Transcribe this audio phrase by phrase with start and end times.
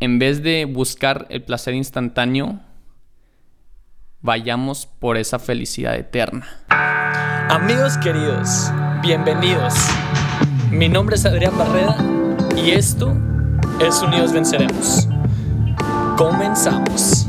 [0.00, 2.60] en vez de buscar el placer instantáneo,
[4.20, 6.46] vayamos por esa felicidad eterna.
[7.48, 8.70] Amigos queridos,
[9.02, 9.74] bienvenidos.
[10.70, 11.96] Mi nombre es Adrián Barreda
[12.56, 13.16] y esto
[13.80, 15.08] es Unidos Venceremos.
[16.18, 17.26] Comenzamos.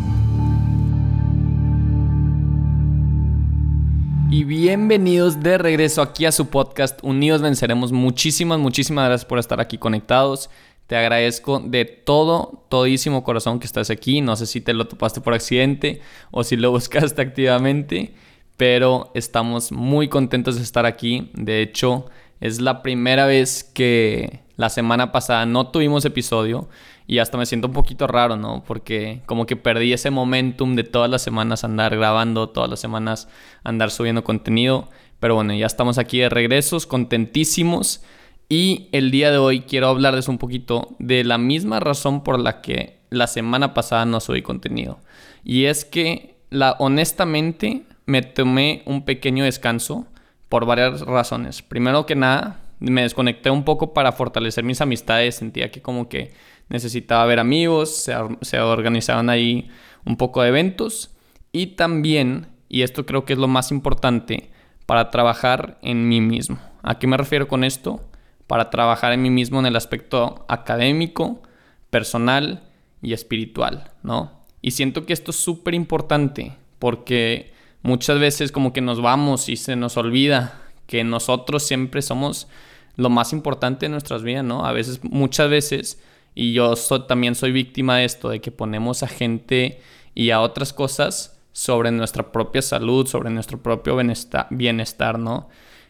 [4.29, 7.93] Y bienvenidos de regreso aquí a su podcast Unidos Venceremos.
[7.93, 10.49] Muchísimas, muchísimas gracias por estar aquí conectados.
[10.87, 14.21] Te agradezco de todo, todísimo corazón que estás aquí.
[14.21, 16.01] No sé si te lo topaste por accidente
[16.31, 18.13] o si lo buscaste activamente,
[18.55, 21.29] pero estamos muy contentos de estar aquí.
[21.33, 22.05] De hecho,
[22.39, 26.69] es la primera vez que la semana pasada no tuvimos episodio
[27.05, 28.63] y hasta me siento un poquito raro, ¿no?
[28.65, 33.27] Porque como que perdí ese momentum de todas las semanas andar grabando, todas las semanas
[33.63, 34.89] andar subiendo contenido.
[35.19, 38.03] Pero bueno, ya estamos aquí de regresos, contentísimos.
[38.49, 42.61] Y el día de hoy quiero hablarles un poquito de la misma razón por la
[42.61, 44.99] que la semana pasada no subí contenido.
[45.43, 50.07] Y es que la, honestamente me tomé un pequeño descanso
[50.47, 51.61] por varias razones.
[51.61, 55.35] Primero que nada, me desconecté un poco para fortalecer mis amistades.
[55.35, 56.31] Sentía que como que
[56.69, 59.69] necesitaba ver amigos, se, se organizaban ahí
[60.05, 61.11] un poco de eventos.
[61.51, 64.51] Y también, y esto creo que es lo más importante,
[64.85, 66.59] para trabajar en mí mismo.
[66.81, 68.01] ¿A qué me refiero con esto?
[68.47, 71.41] Para trabajar en mí mismo en el aspecto académico,
[71.89, 72.63] personal
[73.01, 74.31] y espiritual, ¿no?
[74.61, 79.55] Y siento que esto es súper importante porque muchas veces como que nos vamos y
[79.55, 82.47] se nos olvida que nosotros siempre somos
[82.95, 84.65] lo más importante en nuestras vidas, ¿no?
[84.65, 86.01] A veces, muchas veces,
[86.33, 86.75] y yo
[87.07, 89.81] también soy víctima de esto, de que ponemos a gente
[90.15, 95.49] y a otras cosas sobre nuestra propia salud, sobre nuestro propio bienestar ¿no?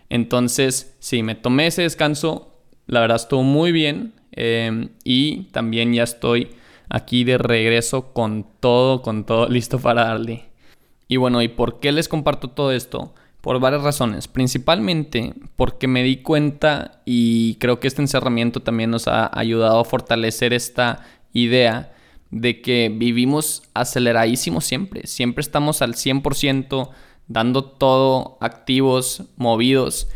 [0.09, 2.53] Entonces, sí, me tomé ese descanso,
[2.85, 6.49] la verdad estuvo muy bien em, y también ya estoy
[6.89, 10.45] aquí de regreso con todo, con todo listo para darle.
[11.07, 13.13] Y bueno, ¿y por qué les comparto todo esto?
[13.41, 14.27] Por varias razones.
[14.27, 19.85] Principalmente porque me di cuenta y creo que este encerramiento también nos ha ayudado a
[19.85, 21.93] fortalecer esta idea
[22.29, 25.07] de que vivimos aceleradísimos siempre.
[25.07, 26.89] Siempre estamos al 100%
[27.27, 30.07] dando todo activos, movidos,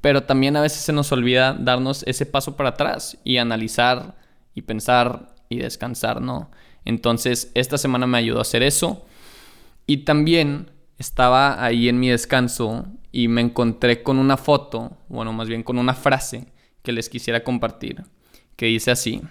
[0.00, 4.16] pero también a veces se nos olvida darnos ese paso para atrás y analizar
[4.54, 6.50] y pensar y descansar, ¿no?
[6.84, 9.04] Entonces, esta semana me ayudó a hacer eso.
[9.86, 15.48] Y también estaba ahí en mi descanso y me encontré con una foto, bueno, más
[15.48, 16.46] bien con una frase
[16.82, 18.04] que les quisiera compartir,
[18.56, 19.22] que dice así.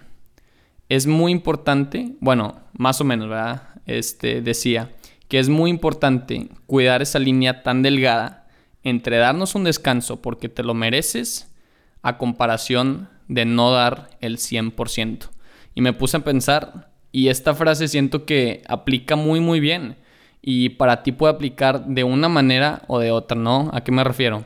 [0.90, 3.70] Es muy importante, bueno, más o menos, ¿verdad?
[3.86, 4.92] Este decía,
[5.28, 8.48] que es muy importante cuidar esa línea tan delgada
[8.84, 11.52] entre darnos un descanso porque te lo mereces
[12.02, 15.30] a comparación de no dar el 100%.
[15.76, 19.98] Y me puse a pensar, y esta frase siento que aplica muy muy bien.
[20.42, 23.70] Y para ti puede aplicar de una manera o de otra, ¿no?
[23.74, 24.46] ¿A qué me refiero?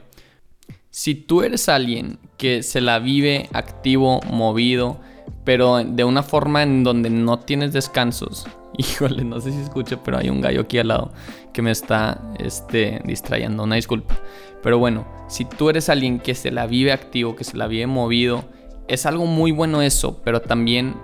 [0.90, 5.00] Si tú eres alguien que se la vive activo, movido,
[5.44, 8.48] pero de una forma en donde no tienes descansos,
[8.78, 11.12] Híjole, no sé si escucha, pero hay un gallo aquí al lado
[11.54, 13.64] que me está este, distrayendo.
[13.64, 14.16] Una disculpa.
[14.64, 17.88] Pero bueno, si tú eres alguien que se la vive activo, que se la vive
[17.88, 18.46] movido,
[18.88, 20.96] es algo muy bueno eso, pero también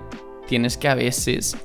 [0.48, 1.58] tienes que a veces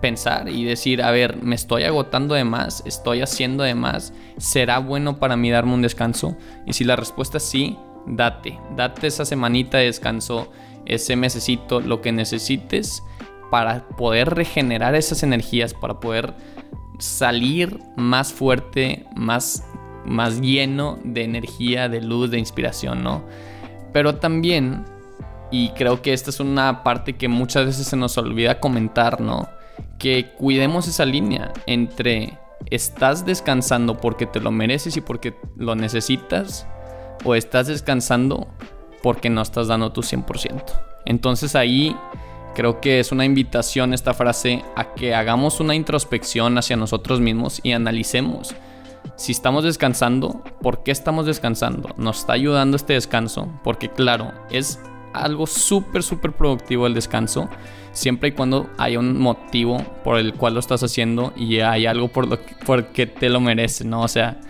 [0.00, 4.78] pensar y decir, a ver, me estoy agotando de más, estoy haciendo de más, ¿será
[4.78, 6.36] bueno para mí darme un descanso?
[6.66, 10.50] Y si la respuesta es sí, date, date esa semanita de descanso,
[10.86, 13.02] ese mesecito, lo que necesites
[13.52, 16.32] para poder regenerar esas energías, para poder
[16.98, 19.62] salir más fuerte, más,
[20.06, 23.22] más lleno de energía, de luz, de inspiración, ¿no?
[23.92, 24.86] Pero también,
[25.50, 29.50] y creo que esta es una parte que muchas veces se nos olvida comentar, ¿no?
[29.98, 32.38] Que cuidemos esa línea entre
[32.70, 36.66] estás descansando porque te lo mereces y porque lo necesitas,
[37.22, 38.48] o estás descansando
[39.02, 40.62] porque no estás dando tu 100%.
[41.04, 41.94] Entonces ahí
[42.54, 47.60] Creo que es una invitación esta frase a que hagamos una introspección hacia nosotros mismos
[47.62, 48.54] y analicemos
[49.16, 51.90] si estamos descansando, ¿por qué estamos descansando?
[51.96, 53.48] ¿Nos está ayudando este descanso?
[53.62, 54.80] Porque claro, es
[55.12, 57.48] algo súper, súper productivo el descanso,
[57.92, 62.08] siempre y cuando haya un motivo por el cual lo estás haciendo y hay algo
[62.08, 64.02] por lo que, por que te lo mereces, ¿no?
[64.02, 64.40] O sea,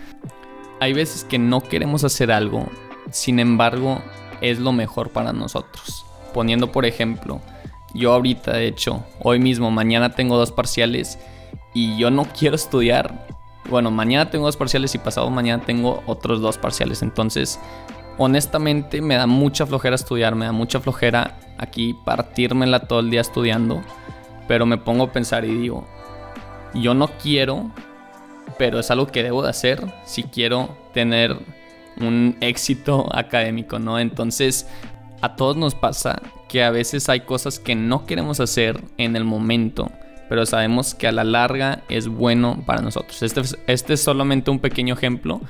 [0.79, 2.67] hay veces que no queremos hacer algo,
[3.11, 4.01] sin embargo,
[4.41, 6.05] es lo mejor para nosotros.
[6.33, 7.41] Poniendo por ejemplo,
[7.93, 11.19] yo ahorita, de hecho, hoy mismo, mañana tengo dos parciales
[11.73, 13.27] y yo no quiero estudiar.
[13.69, 17.01] Bueno, mañana tengo dos parciales y pasado mañana tengo otros dos parciales.
[17.01, 17.59] Entonces,
[18.17, 23.21] honestamente me da mucha flojera estudiar, me da mucha flojera aquí partírmela todo el día
[23.21, 23.81] estudiando.
[24.47, 25.87] pero me pongo a pensar y digo,
[26.73, 27.71] yo no quiero,
[28.57, 31.37] pero es algo que debo de hacer si quiero tener
[32.01, 33.99] un éxito académico, ¿no?
[33.99, 34.67] Entonces,
[35.21, 36.21] a todos nos pasa
[36.53, 39.91] que a veces hay cosas que no queremos hacer en el momento,
[40.29, 43.23] pero sabemos que a la larga es bueno para nosotros.
[43.23, 45.41] Este, este es solamente un pequeño ejemplo,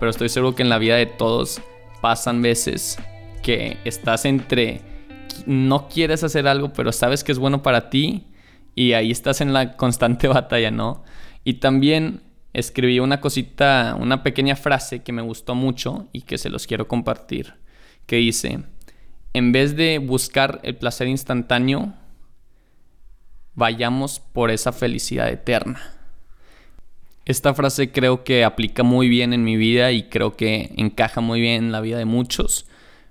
[0.00, 1.60] pero estoy seguro que en la vida de todos
[2.00, 2.98] pasan veces
[3.42, 4.80] que estás entre
[5.44, 8.24] no quieres hacer algo, pero sabes que es bueno para ti
[8.74, 11.04] y ahí estás en la constante batalla, ¿no?
[11.44, 12.22] Y también
[12.54, 16.88] escribí una cosita, una pequeña frase que me gustó mucho y que se los quiero
[16.88, 17.56] compartir,
[18.06, 18.64] que dice,
[19.36, 21.92] en vez de buscar el placer instantáneo,
[23.54, 25.92] vayamos por esa felicidad eterna.
[27.26, 31.42] Esta frase creo que aplica muy bien en mi vida y creo que encaja muy
[31.42, 32.64] bien en la vida de muchos,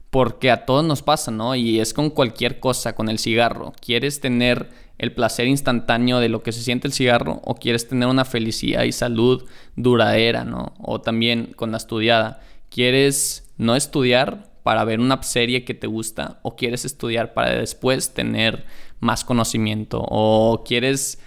[0.10, 1.54] porque a todos nos pasa, ¿no?
[1.54, 3.74] Y es con cualquier cosa, con el cigarro.
[3.80, 8.08] ¿Quieres tener el placer instantáneo de lo que se siente el cigarro o quieres tener
[8.08, 9.46] una felicidad y salud
[9.76, 10.74] duradera, ¿no?
[10.80, 12.42] O también con la estudiada.
[12.72, 18.16] ¿Quieres no estudiar para ver una serie que te gusta o quieres estudiar para después
[18.16, 18.66] tener
[19.00, 21.20] más conocimiento o quieres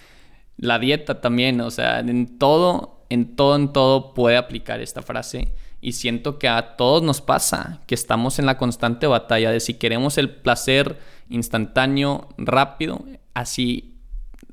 [0.56, 5.54] la dieta también, o sea, en todo, en todo, en todo puede aplicar esta frase
[5.80, 9.74] y siento que a todos nos pasa, que estamos en la constante batalla de si
[9.74, 10.98] queremos el placer
[11.28, 13.04] instantáneo, rápido,
[13.34, 14.00] así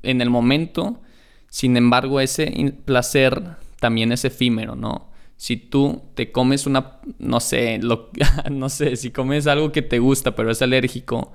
[0.04, 1.00] en el momento.
[1.48, 5.10] Sin embargo, ese placer también es efímero, ¿no?
[5.36, 7.78] Si tú te comes una, no sé,
[8.50, 11.32] no sé, si comes algo que te gusta pero es alérgico,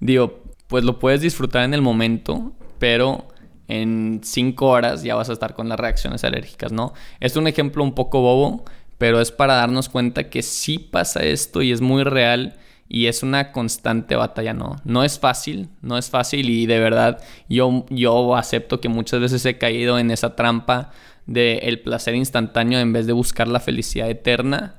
[0.00, 3.28] digo, pues lo puedes disfrutar en el momento, pero
[3.68, 6.92] en cinco horas ya vas a estar con las reacciones alérgicas, ¿no?
[7.20, 8.64] Es un ejemplo un poco bobo,
[8.98, 12.56] pero es para darnos cuenta que sí pasa esto y es muy real
[12.88, 17.20] y es una constante batalla, no, no es fácil, no es fácil y de verdad
[17.48, 20.92] yo, yo acepto que muchas veces he caído en esa trampa
[21.26, 24.76] de el placer instantáneo en vez de buscar la felicidad eterna,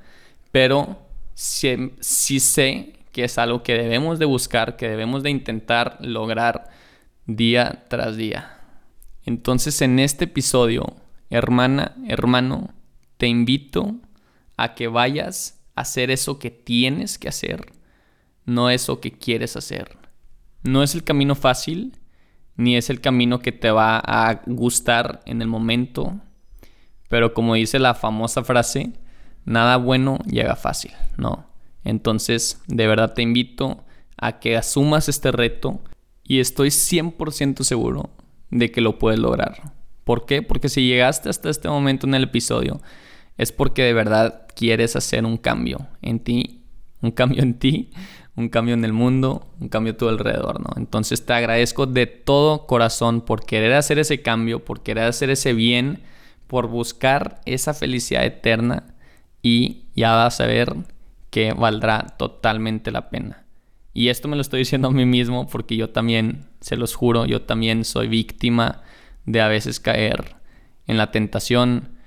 [0.52, 0.98] pero
[1.34, 6.70] sí, sí sé que es algo que debemos de buscar, que debemos de intentar lograr
[7.26, 8.60] día tras día.
[9.26, 10.96] Entonces en este episodio,
[11.30, 12.74] hermana, hermano,
[13.18, 13.96] te invito
[14.56, 17.74] a que vayas a hacer eso que tienes que hacer,
[18.46, 19.98] no eso que quieres hacer.
[20.64, 21.98] No es el camino fácil,
[22.56, 26.20] ni es el camino que te va a gustar en el momento,
[27.08, 28.94] pero como dice la famosa frase,
[29.46, 31.48] nada bueno llega fácil, ¿no?
[31.84, 33.86] Entonces, de verdad te invito
[34.18, 35.80] a que asumas este reto
[36.24, 38.10] y estoy 100% seguro
[38.50, 39.74] de que lo puedes lograr.
[40.04, 40.42] ¿Por qué?
[40.42, 42.82] Porque si llegaste hasta este momento en el episodio
[43.38, 46.64] es porque de verdad quieres hacer un cambio en ti,
[47.02, 47.92] un cambio en ti,
[48.36, 50.70] un cambio en el mundo, un cambio a tu alrededor, ¿no?
[50.78, 55.54] Entonces te agradezco de todo corazón por querer hacer ese cambio, por querer hacer ese
[55.54, 56.02] bien,
[56.48, 58.96] por buscar esa felicidad eterna
[59.42, 60.76] y ya vas a ver
[61.30, 63.46] que valdrá totalmente la pena.
[63.94, 67.26] Y esto me lo estoy diciendo a mí mismo porque yo también, se los juro,
[67.26, 68.82] yo también soy víctima
[69.26, 70.36] de a veces caer
[70.86, 71.98] en la tentación,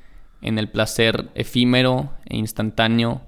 [0.40, 3.22] en el placer efímero e instantáneo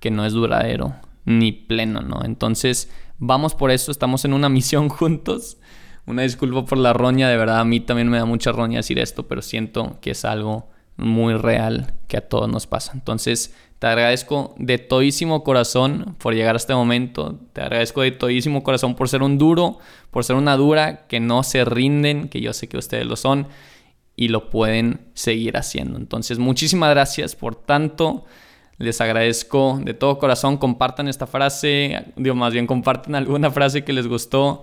[0.00, 0.94] que no es duradero
[1.26, 2.24] ni pleno, ¿no?
[2.24, 5.58] Entonces, vamos por eso, estamos en una misión juntos.
[6.06, 8.98] Una disculpa por la roña, de verdad a mí también me da mucha roña decir
[8.98, 12.92] esto, pero siento que es algo muy real que a todos nos pasa.
[12.94, 17.38] Entonces, te agradezco de todísimo corazón por llegar a este momento.
[17.52, 19.78] Te agradezco de todísimo corazón por ser un duro,
[20.10, 23.48] por ser una dura, que no se rinden, que yo sé que ustedes lo son
[24.14, 25.98] y lo pueden seguir haciendo.
[25.98, 28.24] Entonces, muchísimas gracias por tanto.
[28.78, 30.56] Les agradezco de todo corazón.
[30.56, 34.62] Compartan esta frase, digo, más bien compartan alguna frase que les gustó.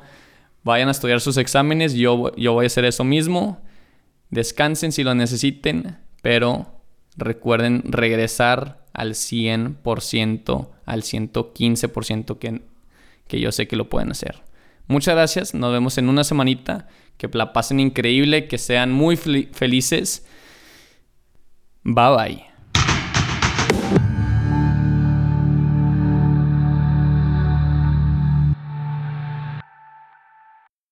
[0.63, 1.93] Vayan a estudiar sus exámenes.
[1.93, 3.61] Yo, yo voy a hacer eso mismo.
[4.29, 6.81] Descansen si lo necesiten, pero
[7.17, 12.61] recuerden regresar al 100%, al 115% que,
[13.27, 14.41] que yo sé que lo pueden hacer.
[14.87, 20.25] Muchas gracias, nos vemos en una semanita, que la pasen increíble, que sean muy felices.
[21.83, 22.52] Bye bye.